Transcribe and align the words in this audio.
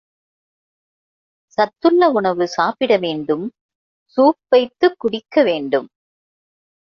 சத்துள்ள 1.57 2.09
உணவு 2.09 2.47
சாப்பிட 2.47 2.97
வேண்டும் 2.97 3.45
சூப் 4.17 4.41
வைத்துக் 4.49 4.99
குடிக்க 4.99 5.43
வேண்டும். 5.43 5.87